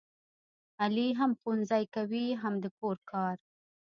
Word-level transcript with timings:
علي 0.83 1.07
هم 1.19 1.31
ښوونځی 1.39 1.83
کوي 1.95 2.25
هم 2.41 2.53
د 2.63 2.65
کور 2.79 2.97
کار. 3.11 3.35